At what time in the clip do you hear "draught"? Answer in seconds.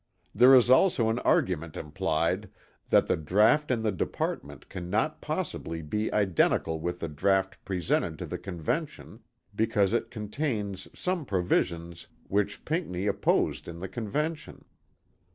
3.15-3.69, 7.07-7.63